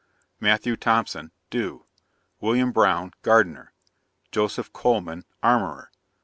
[0.39, 1.85] MATTHEW THOMPSON} do.
[2.39, 3.71] WILLIAM BROWN Gardener.
[4.31, 5.91] JOSEPH COLEMAN Armourer.